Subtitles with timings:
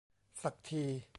[0.43, 0.81] สักที